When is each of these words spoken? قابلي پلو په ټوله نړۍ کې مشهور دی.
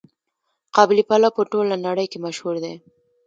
قابلي 0.75 1.03
پلو 1.09 1.29
په 1.35 1.41
ټوله 1.51 1.75
نړۍ 1.87 2.05
کې 2.11 2.17
مشهور 2.25 2.55
دی. 2.63 2.73